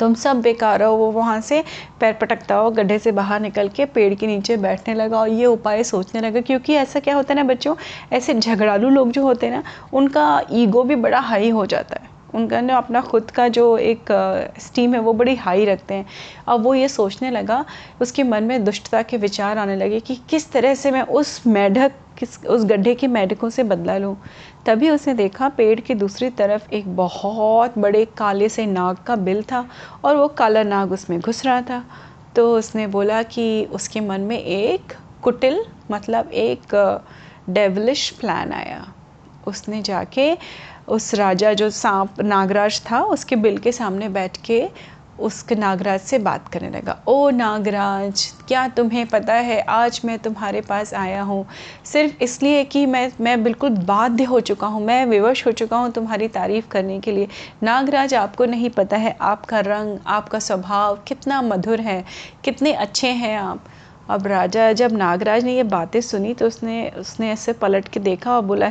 तुम 0.00 0.14
सब 0.14 0.40
बेकार 0.40 0.82
हो, 0.82 0.94
वो 0.96 1.10
वहाँ 1.10 1.40
से 1.40 1.62
पैर 2.00 2.12
पटकता 2.12 2.54
हो, 2.54 2.70
गड्ढे 2.70 2.98
से 2.98 3.12
बाहर 3.12 3.40
निकल 3.40 3.68
के 3.68 3.84
पेड़ 3.86 4.14
के 4.14 4.26
नीचे 4.26 4.56
बैठने 4.56 4.94
लगा 4.94 5.18
और 5.18 5.28
ये 5.28 5.46
उपाय 5.46 5.84
सोचने 5.84 6.20
लगा, 6.20 6.40
क्योंकि 6.40 6.74
ऐसा 6.74 7.00
क्या 7.00 7.14
होता 7.14 7.34
है 7.34 7.36
ना 7.36 7.44
बच्चों, 7.44 7.74
ऐसे 8.12 8.34
झगड़ालू 8.34 8.88
लोग 8.88 9.10
जो 9.12 9.22
होते 9.22 9.46
हैं 9.46 9.54
ना, 9.54 9.62
उनका 9.92 10.42
ईगो 10.52 10.82
भी 10.82 10.96
बड़ा 10.96 11.20
हाई 11.20 11.50
हो 11.50 11.66
जाता 11.66 12.00
है। 12.00 12.12
उनका 12.34 12.60
ना 12.60 12.76
अपना 12.76 13.00
खुद 13.00 13.30
का 13.30 13.46
जो 13.48 13.76
एक 13.78 14.06
स्टीम 14.60 14.94
है 14.94 15.00
वो 15.00 15.12
बड़ी 15.12 15.34
हाई 15.34 15.64
रखते 15.64 15.94
हैं। 15.94 16.06
अब 16.48 16.62
वो 16.62 16.74
ये 16.74 16.88
सोचने 16.88 17.30
लगा, 17.30 17.64
उसके 18.00 18.22
मन 18.22 18.44
में 18.44 18.64
दुष्टता 18.64 19.02
के 19.02 19.16
विचार 19.16 19.58
आने 19.58 19.76
लगे 19.76 20.00
कि 20.00 20.14
किस 20.30 20.50
तरह 20.52 20.74
से 20.74 20.90
मैं 20.90 21.02
उस 21.02 21.46
मेढक, 21.46 21.92
किस, 22.18 22.44
उस 22.44 22.64
गड्ढे 22.64 22.94
के 22.94 23.06
मेढकों 23.08 23.50
से 23.50 23.62
बदला 23.64 23.96
लूँ। 23.98 24.16
तभी 24.66 24.90
उसने 24.90 25.14
देखा 25.14 25.48
पेड़ 25.48 25.80
की 25.80 25.94
दूसरी 25.94 26.30
तरफ़ 26.30 26.68
एक 26.74 26.96
बहुत 26.96 27.78
बड़े 27.78 28.04
काले 28.04 28.48
से 28.48 28.66
नाग 28.66 28.96
का 28.96 29.16
बिल 29.16 29.42
था 29.42 29.68
और 30.04 30.16
वो 30.16 30.28
काला 30.28 30.62
नाग 30.62 30.92
उसमें 30.92 31.20
घुस 31.20 31.44
रहा 31.46 31.60
था। 31.62 31.84
तो 32.36 32.58
उसने 32.58 32.86
बोला 32.86 33.22
कि 33.22 33.64
उसके 33.64 34.00
मन 34.00 34.20
में 34.20 34.38
एक 34.38 34.92
कुटिल 35.22 35.64
मतलब 35.90 36.30
एक 36.32 36.74
डेवलिश 37.50 38.10
प्लान 38.10 38.52
आया। 38.52 38.86
उसने 39.46 39.82
जाके 39.82 40.36
उस 40.88 41.14
राजा 41.14 41.52
जो 41.52 41.70
सांप, 41.70 42.20
नागराज 42.20 42.80
था, 42.90 43.00
उसके 43.00 43.36
बिल 43.36 43.58
के 43.58 43.72
सामने 43.72 44.08
बैठ 44.08 44.36
के 44.36 44.68
उसके 45.18 45.54
नागराज 45.54 46.00
से 46.00 46.18
बात 46.18 46.48
करने 46.48 46.70
लगा। 46.70 46.96
ओ 47.08 47.30
नागराज, 47.30 48.24
क्या 48.48 48.66
तुम्हें 48.68 49.06
पता 49.06 49.34
है, 49.34 49.60
आज 49.60 50.00
मैं 50.04 50.18
तुम्हारे 50.18 50.60
पास 50.60 50.94
आया 50.94 51.22
हूँ। 51.22 51.46
सिर्फ़ 51.84 52.22
इसलिए 52.22 52.64
कि 52.64 52.84
मैं 52.86 53.10
मैं 53.20 53.42
बिल्कुल 53.44 53.70
बाध्य 53.70 54.24
हो 54.24 54.40
चुका 54.40 54.66
हूँ, 54.66 54.84
मैं 54.84 55.04
विवश 55.06 55.46
हो 55.46 55.52
चुका 55.52 55.76
हूँ 55.76 55.90
तुम्हारी 55.92 56.28
तारीफ़ 56.28 56.68
करने 56.68 57.00
के 57.00 57.12
लिए। 57.12 57.28
नागराज, 57.62 58.14
आपको 58.14 58.44
नहीं 58.44 58.70
पता 58.70 58.96
है, 58.96 59.16
आपका 59.20 59.60
रंग, 59.60 59.98
आपका 60.06 60.38
स्वभाव 60.38 60.96
कितना 61.08 61.42
मधुर 61.42 61.80
है, 61.80 62.04
कितने 62.44 62.72
अच्छे 62.72 63.08
हैं 63.08 63.36
आप। 63.38 63.64
अब 64.08 64.26
राजा, 64.26 64.72
जब 64.72 64.92
नागराज 64.92 65.44
ने 65.44 65.54
ये 65.56 65.62
बातें 65.62 66.00
सुनी 66.00 66.34
तो 66.34 66.46
उसने 66.46 66.88
उसने 66.98 67.30
ऐसे 67.32 67.52
पलट 67.52 67.88
के 67.88 68.00
देखा 68.00 68.36
और 68.36 68.42
बोला 68.42 68.70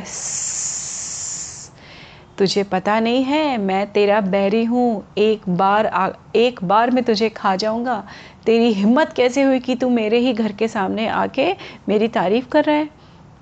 तुझे 2.38 2.62
पता 2.62 2.98
नहीं 3.00 3.22
है 3.24 3.56
मैं 3.58 3.86
तेरा 3.92 4.20
बैरी 4.20 4.64
हूँ। 4.64 5.04
एक 5.18 5.48
बार 5.48 5.86
आ, 5.86 6.08
एक 6.36 6.62
बार 6.64 6.90
मैं 6.90 7.04
तुझे 7.04 7.28
खा 7.28 7.54
जाऊँगा। 7.56 8.02
तेरी 8.46 8.72
हिम्मत 8.72 9.12
कैसे 9.12 9.42
हुई 9.42 9.60
कि 9.60 9.74
तू 9.74 9.88
मेरे 9.90 10.18
ही 10.18 10.32
घर 10.32 10.52
के 10.52 10.68
सामने 10.68 11.06
आके 11.08 11.52
मेरी 11.88 12.08
तारीफ़ 12.08 12.48
कर 12.48 12.64
रहा 12.64 12.76
है? 12.76 12.88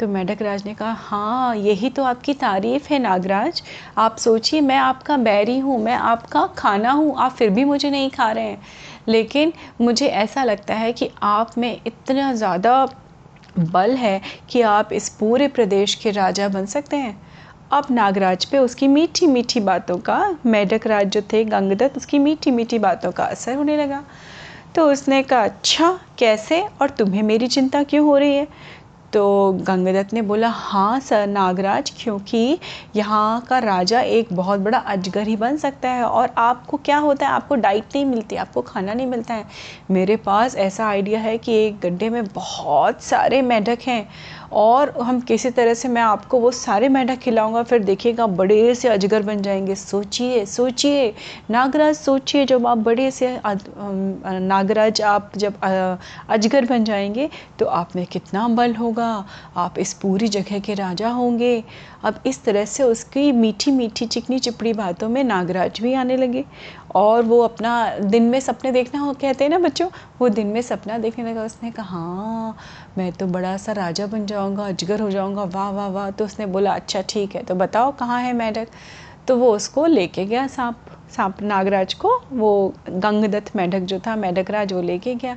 तो 0.01 0.09
मेढक 0.09 0.43
राज 0.43 0.65
ने 0.67 0.75
कहा 0.75 0.93
हाँ 1.01 1.57
यही 1.57 1.91
तो 1.91 2.05
आपकी 2.05 2.35
तारीफ़ 2.35 2.89
है 2.91 2.99
नागराज। 2.99 3.63
आप 3.99 4.17
सोचिए 4.19 4.61
मैं 4.61 4.77
आपका 4.77 5.17
बैरी 5.17 5.59
हूँ 5.59 5.79
मैं 5.83 5.95
आपका 5.95 6.47
खाना 6.59 6.93
हूँ 6.93 7.15
आप 7.19 7.33
फिर 7.33 7.51
भी 7.51 7.65
मुझे 7.65 7.91
नहीं 7.91 8.11
खा 8.11 8.31
रहे 8.33 8.45
हैं। 8.45 8.63
लेकिन 9.09 9.53
मुझे 9.81 10.07
ऐसा 10.07 10.45
लगता 10.45 10.75
है 10.75 10.93
कि 10.93 11.11
आप 11.23 11.59
में 11.59 11.81
इतना 11.87 12.33
ज़्यादा 12.35 12.85
बल 13.59 13.95
है 13.97 14.21
कि 14.49 14.61
आप 14.63 14.93
इस 14.93 15.09
पूरे 15.09 15.49
प्रदेश 15.49 15.95
के 15.95 16.11
राजा 16.11 16.49
बन 16.49 16.67
सकते 16.67 16.97
हैं। 16.97 17.21
अब 17.73 17.87
नागराज 17.91 18.45
पे 18.45 18.59
उसकी 18.59 18.89
मीठी 18.89 19.27
मीठी 19.27 19.61
बातों 19.61 19.99
का, 19.99 20.37
मेढक 20.47 20.87
राज 20.87 21.07
जो 21.07 21.23
थे, 21.23 21.45
गंगदत्त, 21.45 21.97
उसकी 21.97 22.19
मीठी 22.19 22.51
मीठी 22.51 22.79
बातों 22.79 23.13
का 23.13 23.25
असर 23.25 23.55
होने 23.55 23.77
लगा। 23.77 24.05
तो 24.75 24.93
उसने 24.93 25.23
कहा 25.23 25.45
अच्छा 25.45 26.01
कैसे? 26.19 26.67
और 26.83 26.91
तुम्हें 26.91 27.23
मेरी 27.23 27.47
चिंता 27.47 27.83
क्यों 27.83 28.07
हो 28.07 28.17
रही 28.17 28.37
है? 28.37 28.49
तो 29.13 29.53
गंगदत्त 29.53 30.13
ने 30.13 30.23
बोला 30.23 30.49
हाँ 30.49 31.01
सर, 31.01 31.27
नागराज, 31.27 31.93
क्योंकि 31.99 32.59
यहाँ 32.97 33.41
का 33.41 33.59
राजा 33.59 34.01
एक 34.01 34.29
बहुत 34.33 34.61
बड़ा 34.61 34.79
अजगर 34.79 35.27
ही 35.27 35.37
बन 35.37 35.57
सकता 35.57 35.89
है। 35.89 36.05
और 36.05 36.31
आपको 36.39 36.77
क्या 36.77 36.99
होता 36.99 37.27
है? 37.27 37.33
आपको 37.33 37.55
डाइट 37.55 37.85
नहीं 37.95 38.05
मिलती, 38.05 38.37
आपको 38.37 38.63
खाना 38.63 38.95
नहीं 38.95 39.07
मिलता 39.07 39.35
है। 39.35 39.45
मेरे 39.91 40.17
पास 40.17 40.57
ऐसा 40.57 40.87
आइडिया 40.87 41.21
है 41.21 41.39
कि 41.39 41.53
एक 41.53 41.81
गड्ढे 41.81 42.11
में 42.11 42.25
बहुत 42.25 43.03
सारे 43.03 43.43
मेढक 43.43 43.79
हैं। 43.87 44.09
और 44.53 44.91
हम 45.01 45.21
किसी 45.23 45.51
तरह 45.51 45.75
से 45.75 45.89
मैं 45.89 46.03
आपको 46.03 46.39
वो 46.41 46.51
सारे 46.53 46.89
मेढक 46.89 47.19
खिलाऊँगा, 47.19 47.63
फिर 47.63 47.83
देखिएगा 47.85 48.27
बड़े 48.29 48.75
से 48.75 48.89
अजगर 48.89 49.23
बन 49.23 49.43
जाएँगे। 49.43 49.75
सोचिए 49.75 50.45
सोचिए। 50.47 51.13
नागराज, 51.51 51.95
सोचिए, 51.97 52.45
जब 52.47 52.67
आप 52.67 52.79
बड़े 52.81 53.11
से 53.11 53.37
नागराज 53.45 55.01
आप 55.03 55.31
जब 55.37 55.55
अजगर 56.29 56.67
बन 56.67 56.85
जाएँगे 56.85 57.29
तो 57.59 57.67
आप 57.67 57.97
में 57.97 58.05
कितना 58.07 58.47
बल 58.51 58.75
होगा। 58.75 59.13
आप 59.57 59.79
इस 59.79 59.93
पूरी 59.95 60.29
जगह 60.29 60.59
के 60.59 60.75
राजा 60.75 61.09
होंगे। 61.11 61.63
अब 62.05 62.21
इस 62.27 62.43
तरह 62.45 62.65
से 62.65 62.83
उसकी 62.83 63.31
मीठी 63.33 63.71
मीठी 63.71 64.07
चिकनी 64.07 64.39
चिपड़ी 64.39 64.73
बातों 64.75 65.09
में 65.09 65.23
नागराज 65.25 65.81
भी 65.81 65.93
आने 65.95 66.17
लगे। 66.17 66.45
और 66.95 67.23
वो 67.23 67.41
अपना 67.43 67.99
दिन 68.01 68.23
में 68.23 68.39
सपने 68.41 68.73
देखना 68.73 69.01
हो 69.01 69.13
कहते 69.13 69.45
हैं 69.45 69.51
ना 69.51 69.59
बच्चों, 69.59 69.89
वो 70.21 70.29
दिन 70.29 70.47
में 70.47 70.61
सपना 70.63 70.99
देखने 70.99 71.25
लगा, 71.25 71.45
उसने 71.45 71.71
कहा 71.71 71.85
हाँ 71.87 72.57
मैं 72.99 73.13
तो 73.13 73.27
बड़ा 73.27 73.57
सा 73.57 73.73
राजा 73.73 74.07
बन 74.07 74.27
जाऊँगा, 74.27 74.67
अजगर 74.67 75.01
हो 75.01 75.11
जाऊँगा, 75.11 75.45
वाह 75.45 75.71
वाह 75.71 75.89
वाह। 75.89 76.11
तो 76.11 76.25
उसने 76.25 76.47
बोला 76.47 76.73
अच्छा 76.73 77.03
ठीक 77.09 77.35
है 77.37 77.43
तो 77.43 77.55
बताओ 77.55 77.93
कहाँ 77.93 78.21
है 78.23 78.33
मेढक? 78.33 78.69
तो 79.29 79.37
वो 79.37 79.55
उसको 79.57 79.87
लेके 79.87 80.25
गया 80.25 80.47
सांप 80.47 80.77
सांप 81.17 81.43
नागराज 81.43 81.95
को, 81.95 82.11
वो 82.33 82.75
गंगदत्त 82.89 83.57
मेढक 83.57 83.81
जो 83.81 83.99
था, 83.99 84.17
मेढक 84.17 84.51
राज 84.51 84.73
वो 84.73 84.83
लेके 84.83 85.15
गया। 85.15 85.37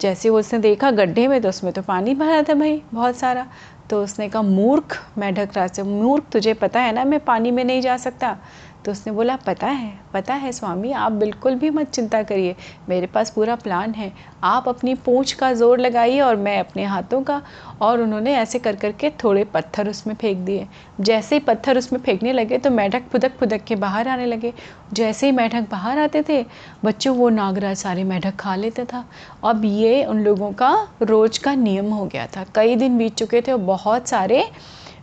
जैसे 0.00 0.30
वो 0.30 0.38
उसने 0.38 0.58
देखा 0.58 0.90
गड्ढे 0.90 1.26
में 1.28 1.40
तो 1.42 1.48
उसमें 1.48 1.72
तो 1.72 1.82
पानी 1.82 2.14
भरा 2.14 2.42
था 2.42 2.54
भाई, 2.54 2.82
बहुत 2.94 3.16
सारा। 3.16 3.46
तो 3.90 4.02
उसने 4.04 4.28
कहा, 4.28 4.42
मूर्ख 4.42 4.96
मेढक 5.18 5.56
राज 5.56 5.70
से, 5.70 5.82
मूर्ख 5.82 6.24
तुझे 6.32 6.54
पता 6.54 6.80
है 6.80 6.92
ना, 6.92 7.04
मैं 7.04 7.20
पानी 7.20 7.50
में 7.50 7.64
नहीं 7.64 7.80
जा 7.80 7.96
सकता। 7.96 8.36
तो 8.84 8.92
उसने 8.92 9.12
बोला, 9.12 9.36
पता 9.36 9.66
है 9.66 9.92
पता 10.14 10.34
है 10.34 10.52
स्वामी, 10.52 10.92
आप 10.92 11.12
बिल्कुल 11.12 11.54
भी 11.54 11.70
मत 11.70 11.90
चिंता 11.90 12.22
करिए। 12.22 12.54
मेरे 12.88 13.06
पास 13.06 13.30
पूरा 13.30 13.54
प्लान 13.56 13.92
है। 13.94 14.12
आप 14.44 14.68
अपनी 14.68 14.94
पूँछ 14.96 15.32
का 15.32 15.52
ज़ोर 15.52 15.80
लगाइए 15.80 16.20
और 16.20 16.36
मैं 16.36 16.58
अपने 16.60 16.84
हाथों 16.84 17.22
का। 17.22 17.40
और 17.82 18.00
उन्होंने 18.00 18.34
ऐसे 18.36 18.58
कर 18.58 18.76
कर 18.76 18.92
के 18.92 19.10
थोड़े 19.22 19.44
पत्थर 19.44 19.88
उसमें 19.88 20.14
फेंक 20.14 20.38
दिए। 20.38 20.66
जैसे 21.00 21.36
ही 21.36 21.40
पत्थर 21.40 21.78
उसमें 21.78 22.00
फेंकने 22.00 22.32
लगे 22.32 22.58
तो 22.58 22.70
मेढक 22.70 23.08
फुदक 23.08 23.36
फुदक 23.40 23.64
के 23.64 23.76
बाहर 23.76 24.08
आने 24.08 24.26
लगे। 24.26 24.52
जैसे 24.92 25.26
ही 25.26 25.32
मैठक 25.32 25.68
बाहर 25.70 25.98
आते 25.98 26.22
थे, 26.28 26.44
बच्चों, 26.84 27.14
वो 27.16 27.28
नागराज 27.28 27.76
सारे 27.76 28.04
मेढक 28.04 28.36
खा 28.36 28.54
लेता 28.56 28.84
था। 28.84 29.04
अब 29.44 29.64
ये 29.64 30.04
उन 30.04 30.22
लोगों 30.24 30.52
का 30.52 30.72
रोज़ 31.02 31.40
का 31.40 31.54
नियम 31.54 31.90
हो 31.90 32.04
गया 32.06 32.26
था। 32.26 32.44
कई 32.54 32.76
दिन 32.76 32.98
बीत 32.98 33.14
चुके 33.14 33.40
थे 33.40 33.52
और 33.52 33.58
बहुत 33.60 34.08
सारे 34.08 34.44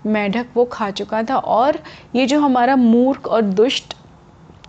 मेढक 0.05 0.47
वो 0.55 0.65
खा 0.65 0.89
चुका 0.91 1.23
था 1.23 1.37
और 1.37 1.79
ये 2.15 2.25
जो 2.25 2.39
हमारा 2.39 2.75
मूर्ख 2.75 3.27
और 3.27 3.41
दुष्ट 3.41 3.93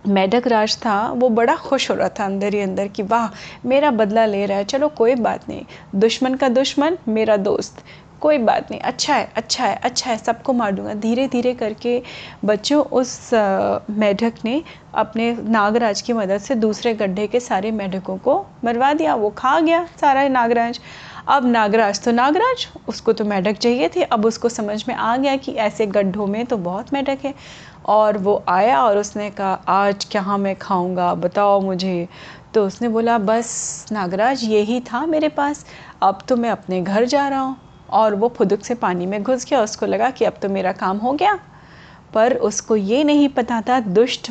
मेढक 0.08 0.46
राज 0.46 0.76
था, 0.76 1.10
वो 1.10 1.28
बड़ा 1.28 1.54
खुश 1.56 1.90
हो 1.90 1.94
रहा 1.96 2.08
था 2.08 2.24
अंदर 2.24 2.54
ही 2.54 2.60
अंदर 2.60 2.88
कि 2.88 3.02
वाह, 3.02 3.28
मेरा 3.66 3.90
बदला 3.90 4.26
ले 4.26 4.44
रहा 4.46 4.58
है। 4.58 4.64
चलो, 4.64 4.88
कोई 4.88 5.14
बात 5.14 5.48
नहीं। 5.48 5.64
दुश्मन 5.94 6.34
का 6.34 6.48
दुश्मन, 6.48 6.98
मेरा 7.08 7.36
दोस्त। 7.36 7.82
कोई 8.20 8.38
बात 8.38 8.70
नहीं। 8.70 8.80
अच्छा 8.80 9.14
है 9.14 9.28
अच्छा 9.36 9.64
है 9.64 9.74
अच्छा 9.76 10.10
है, 10.10 10.16
सबको 10.18 10.52
मार 10.52 10.72
दूँगा। 10.72 10.94
धीरे 10.94 11.26
धीरे 11.28 11.52
करके 11.54 12.02
बच्चों, 12.44 12.82
उस 12.82 13.30
मेढक 13.90 14.34
ने 14.44 14.62
अपने 14.94 15.32
नागराज 15.48 16.00
की 16.00 16.12
मदद 16.12 16.38
से 16.38 16.54
दूसरे 16.54 16.94
गड्ढे 16.94 17.26
के 17.26 17.40
सारे 17.40 17.70
मेढकों 17.70 18.16
को 18.18 18.44
मरवा 18.64 18.92
दिया। 18.92 19.14
वो 19.14 19.30
खा 19.30 19.58
गया 19.60 19.84
सारा 20.00 20.26
नागराज। 20.28 20.80
अब 21.28 21.46
नागराज 21.46 22.04
तो 22.04 22.12
नागराज, 22.12 22.68
उसको 22.88 23.12
तो 23.12 23.24
मेढक 23.24 23.56
चाहिए 23.56 23.88
थे। 23.88 24.02
अब 24.02 24.26
उसको 24.26 24.48
समझ 24.48 24.84
में 24.88 24.94
आ 24.94 25.16
गया 25.16 25.36
कि 25.36 25.52
ऐसे 25.52 25.86
गड्ढों 25.86 26.26
में 26.26 26.46
तो 26.46 26.56
बहुत 26.56 26.92
मेढक 26.92 27.18
है। 27.24 27.34
और 27.86 28.18
वो 28.18 28.44
आया 28.48 28.82
और 28.82 28.98
उसने 28.98 29.30
कहा, 29.30 29.52
आज 29.68 30.04
क्या 30.04 30.36
मैं 30.36 30.56
खाऊँगा? 30.56 31.14
बताओ 31.14 31.60
मुझे। 31.60 32.08
तो 32.54 32.66
उसने 32.66 32.88
बोला, 32.88 33.18
बस 33.18 33.86
नागराज, 33.92 34.44
यही 34.44 34.80
था 34.80 35.06
मेरे 35.06 35.28
पास। 35.28 35.66
अब 36.02 36.18
तो 36.28 36.36
मैं 36.36 36.50
अपने 36.50 36.82
घर 36.82 37.04
जा 37.04 37.28
रहा 37.28 37.40
हूँ। 37.40 37.56
और 37.90 38.14
वो 38.14 38.28
फुदक 38.28 38.64
से 38.64 38.74
पानी 38.74 39.06
में 39.06 39.22
घुस 39.22 39.44
गया। 39.44 39.62
उसको 39.62 39.86
लगा 39.86 40.10
कि 40.10 40.24
अब 40.24 40.34
तो 40.42 40.48
मेरा 40.48 40.72
काम 40.72 40.98
हो 40.98 41.12
गया। 41.12 41.38
पर 42.16 42.34
उसको 42.42 42.76
ये 42.76 43.02
नहीं 43.04 43.28
पता 43.28 43.60
था, 43.60 43.78
दुष्ट 43.80 44.30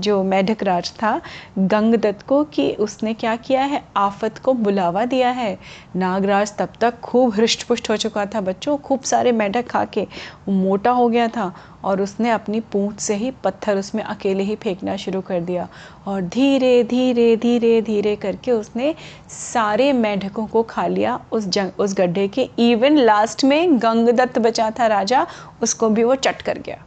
जो 0.00 0.22
मैढ़क 0.24 0.62
राज 0.62 0.90
था, 0.92 1.20
गंगदत्त 1.58 2.22
को 2.22 2.42
कि 2.44 2.70
उसने 2.80 3.14
क्या 3.14 3.34
किया 3.38 3.62
है? 3.64 3.82
आफत 3.96 4.38
को 4.38 4.52
बुलावा 4.54 5.04
दिया 5.04 5.30
है। 5.30 5.58
नागराज 5.96 6.56
तब 6.58 6.72
तक 6.80 7.00
खूब 7.00 7.34
हृष्ट 7.34 7.62
पुष्ट 7.62 7.90
हो 7.90 7.96
चुका 7.96 8.26
था 8.26 8.40
बच्चों, 8.42 8.76
खूब 8.78 9.00
सारे 9.02 9.32
मेढक 9.32 9.68
खा 9.68 9.84
के 9.84 10.06
मोटा 10.48 10.90
हो 10.90 11.08
गया 11.08 11.28
था। 11.28 11.52
और 11.84 12.02
उसने 12.02 12.30
अपनी 12.30 12.60
पूँछ 12.60 13.00
से 13.00 13.14
ही 13.14 13.30
पत्थर 13.44 13.76
उसमें 13.76 14.02
अकेले 14.02 14.42
ही 14.42 14.56
फेंकना 14.56 14.96
शुरू 14.96 15.20
कर 15.20 15.40
दिया। 15.40 15.68
और 16.06 16.22
धीरे 16.22 16.82
धीरे 16.84 17.36
धीरे 17.36 17.80
धीरे 17.82 18.16
करके 18.16 18.52
उसने 18.52 18.94
सारे 19.30 19.92
मेढकों 19.92 20.46
को 20.46 20.62
खा 20.62 20.86
लिया। 20.86 21.20
उस 21.32 21.46
जंग, 21.46 21.70
उस 21.78 21.94
गड्ढे 21.94 22.28
के। 22.28 22.48
इवन 22.58 22.96
लास्ट 22.96 23.44
में 23.44 23.78
गंगदत्त 23.78 24.38
बचा 24.38 24.70
था 24.70 24.86
राजा, 24.86 25.26
उसको 25.62 25.88
भी 25.88 26.04
वो 26.04 26.14
चट 26.14 26.42
कर 26.42 26.58
गया। 26.58 26.82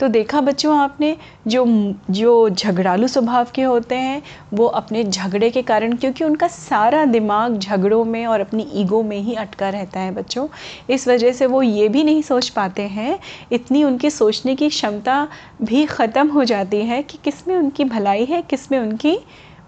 तो 0.00 0.08
देखा 0.08 0.40
बच्चों 0.40 0.76
आपने, 0.78 1.16
जो 1.46 1.64
जो 2.10 2.48
झगड़ालू 2.50 3.08
स्वभाव 3.08 3.48
के 3.54 3.62
होते 3.62 3.94
हैं, 3.94 4.22
वो 4.54 4.66
अपने 4.66 5.02
झगड़े 5.04 5.50
के 5.50 5.62
कारण, 5.62 5.96
क्योंकि 5.96 6.24
उनका 6.24 6.48
सारा 6.48 7.04
दिमाग 7.04 7.58
झगड़ों 7.58 8.04
में 8.04 8.26
और 8.26 8.40
अपनी 8.40 8.66
ईगो 8.74 9.02
में 9.02 9.18
ही 9.18 9.34
अटका 9.34 9.68
रहता 9.68 10.00
है 10.00 10.14
बच्चों। 10.14 10.46
इस 10.90 11.06
वजह 11.08 11.32
से 11.32 11.46
वो 11.46 11.62
ये 11.62 11.88
भी 11.88 12.04
नहीं 12.04 12.22
सोच 12.22 12.48
पाते 12.48 12.82
हैं, 12.82 13.18
इतनी 13.52 13.84
उनकी 13.84 14.10
सोचने 14.10 14.54
की 14.54 14.68
क्षमता 14.68 15.26
भी 15.62 15.84
ख़त्म 15.86 16.28
हो 16.28 16.44
जाती 16.44 16.80
है 16.80 17.02
कि 17.02 17.18
किसमें 17.24 17.56
उनकी 17.56 17.84
भलाई 17.84 18.24
है, 18.24 18.42
किसमें 18.42 18.78
उनकी 18.78 19.18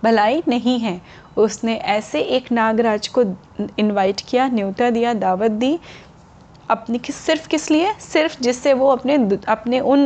भलाई 0.04 0.42
नहीं 0.48 0.78
है। 0.78 1.00
उसने 1.36 1.74
ऐसे 1.74 2.20
एक 2.20 2.50
नागराज 2.52 3.08
को 3.08 3.22
इनवाइट 3.78 4.20
किया, 4.20 4.48
न्योता 4.48 4.88
दिया, 4.90 5.12
दावत 5.14 5.50
दी 5.50 5.78
अपनी 6.70 6.98
किस, 6.98 7.16
सिर्फ़ 7.16 7.48
किस 7.48 7.70
लिए? 7.70 7.92
सिर्फ़ 8.00 8.40
जिससे 8.42 8.72
वो 8.72 8.88
अपने 8.88 9.14
अपने 9.48 9.80
उन 9.80 10.00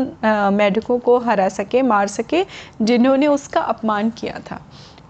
मेढकों 0.53 0.99
को 0.99 1.19
हरा 1.19 1.49
सके, 1.49 1.83
मार 1.83 2.07
सके, 2.07 2.45
जिन्होंने 2.83 3.27
उसका 3.27 3.61
अपमान 3.61 4.11
किया 4.11 4.39
था। 4.51 4.61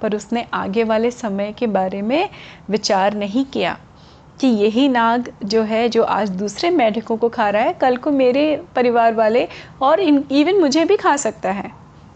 पर 0.03 0.17
उसने 0.17 0.47
आगे 0.55 0.85
वाले 0.85 1.11
समय 1.11 1.53
के 1.59 1.67
बारे 1.67 2.03
में 2.03 2.29
विचार 2.71 3.15
नहीं 3.15 3.45
किया 3.45 3.77
कि 4.41 4.47
यही 4.47 4.89
नाग 4.89 5.33
जो 5.45 5.63
है, 5.63 5.89
जो 5.89 6.03
आज 6.03 6.31
दूसरे 6.31 6.71
मेढकों 6.71 7.17
को 7.17 7.29
खा 7.29 7.49
रहा 7.51 7.63
है, 7.63 7.73
कल 7.73 7.97
को 7.97 8.11
मेरे 8.11 8.63
परिवार 8.77 9.15
वाले 9.15 9.49
और 9.83 10.01
इन 10.01 10.25
इवन 10.31 10.61
मुझे 10.61 10.85
भी 10.85 10.97
खा 10.97 11.17
सकता 11.17 11.51
है। 11.51 11.71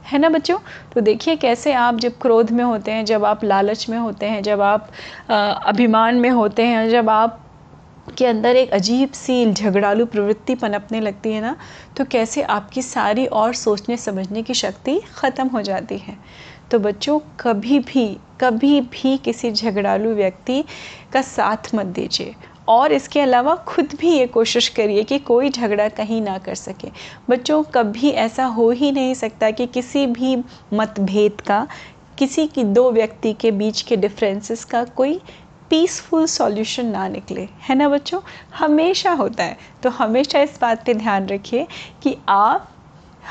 है 0.07 0.19
ना 0.19 0.29
बच्चों? 0.29 0.59
तो 0.95 1.01
देखिए 1.01 1.37
कैसे 1.37 1.73
आप 1.73 1.97
जब 1.97 2.19
क्रोध 2.21 2.51
में 2.51 2.65
होते 2.65 2.91
हैं, 2.91 3.05
जब 3.05 3.25
आप 3.25 3.45
लालच 3.45 3.89
में 3.89 3.99
होते 3.99 4.27
हैं, 4.27 4.43
जब 4.43 4.61
आप 4.61 4.89
अभिमान 5.67 6.17
में 6.17 6.31
होते 6.31 6.63
हैं, 6.63 6.89
जब 6.91 7.11
आप 7.11 7.39
के 8.19 8.27
अंदर 8.27 8.57
एक 8.57 8.71
अजीब 8.71 9.13
सी, 9.13 9.53
झगड़ालू 9.53 10.07
प्रवृत्ति 10.07 10.55
पनपने 10.55 11.01
लगती 11.01 11.33
है 11.33 11.41
ना 11.41 11.57
तो 11.97 12.05
कैसे 12.05 12.43
आपकी 12.43 12.83
सारी 12.83 13.27
और 13.27 13.55
सोचने 13.55 13.97
समझने 13.97 14.43
की 14.43 14.55
शक्ति 14.55 15.01
ख़त्म 15.15 15.47
हो 15.47 15.63
जाती 15.63 15.99
है? 15.99 16.17
तो 16.71 16.79
बच्चों, 16.79 17.19
कभी 17.41 17.79
भी 17.79 18.07
कभी 18.41 18.81
भी 18.81 19.17
किसी 19.19 19.51
झगड़ालू 19.53 20.15
व्यक्ति 20.15 20.65
का 21.13 21.23
साथ 21.23 21.75
मत 21.75 21.87
दीजिए। 21.87 22.35
और 22.69 22.93
इसके 22.93 23.21
अलावा 23.21 23.55
खुद 23.69 23.95
भी 24.01 24.11
ये 24.11 24.27
कोशिश 24.27 24.69
करिए 24.69 25.03
कि 25.03 25.19
कोई 25.19 25.51
झगड़ा 25.51 25.89
कहीं 25.89 26.21
ना 26.23 26.37
कर 26.39 26.55
सके। 26.55 26.89
बच्चों, 27.31 27.63
कभी 27.65 28.11
ऐसा 28.11 28.45
हो 28.45 28.71
ही 28.71 28.93
नहीं 28.93 29.15
सकता 29.15 29.51
कि 29.51 29.67
किसी 29.67 30.07
भी 30.07 30.37
मतभेद 30.75 31.41
का, 31.41 31.67
किसी 32.19 32.47
की 32.47 32.65
दो 32.65 32.91
व्यक्ति 32.93 33.33
के 33.33 33.51
बीच 33.51 33.83
के 33.83 33.97
डिफरेंसेस 33.97 34.65
का 34.65 34.85
कोई 34.85 35.21
पीसफुल 35.71 36.27
सॉल्यूशन 36.27 36.87
ना 36.87 37.09
निकले। 37.09 37.49
है 37.69 37.75
ना 37.75 37.89
बच्चों? 37.89 38.21
हमेशा 38.59 39.13
होता 39.13 39.45
है। 39.45 39.57
तो 39.83 39.91
हमेशा 39.91 40.41
इस 40.41 40.59
बात 40.61 40.85
पे 40.87 40.95
ध्यान 40.95 41.27
रखिए 41.27 41.67
कि 42.03 42.17
आप 42.29 42.71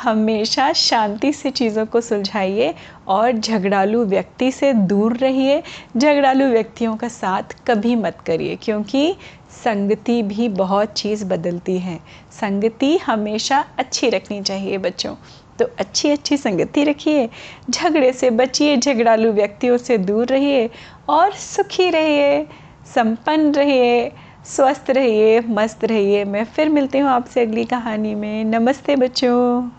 हमेशा 0.04 0.74
शांति 0.74 1.34
से 1.34 1.52
चीज़ों 1.52 1.86
को 1.86 2.02
सुलझाइए 2.02 2.74
और 3.08 3.32
झगड़ालू 3.32 4.06
व्यक्ति 4.06 4.52
से 4.52 4.74
दूर 4.74 5.18
रहिए। 5.18 5.64
झगड़ालू 5.98 6.46
व्यक्तियों 6.46 6.96
का 6.96 7.08
साथ 7.08 7.44
कभी 7.68 7.96
मत 7.96 8.18
करिए, 8.26 8.56
क्योंकि 8.56 9.16
संगति 9.64 10.24
भी 10.24 10.50
बहुत 10.50 10.94
चीज़ 10.94 11.26
बदलती 11.26 11.78
है। 11.80 12.00
संगति 12.32 12.98
हमेशा 12.98 13.66
अच्छी 13.78 14.10
रखनी 14.10 14.42
चाहिए 14.42 14.78
बच्चों। 14.78 15.16
तो 15.60 15.66
अच्छी 15.80 16.10
अच्छी 16.10 16.38
संगति 16.38 16.84
रखिए। 16.84 17.30
झगड़े 17.70 18.14
से 18.14 18.30
बचिए, 18.30 18.78
झगड़ालू 18.78 19.32
व्यक्तियों 19.32 19.78
से 19.78 19.98
दूर 19.98 20.28
रहिए 20.28 20.70
और 21.10 21.32
सुखी 21.32 21.90
रहिए, 21.90 22.48
संपन्न 22.96 23.54
रहिए, 23.54 24.12
स्वस्थ 24.46 24.90
रहिए, 24.90 25.40
मस्त 25.42 25.86
रहिए। 25.86 26.26
मैं 26.26 26.46
फिर 26.46 26.70
मिलती 26.70 26.98
हूँ 27.00 27.10
आपसे 27.10 27.42
अगली 27.42 27.66
कहानी 27.66 28.16
में। 28.16 28.44
नमस्ते 28.46 28.96
बच्चों। 28.96 29.79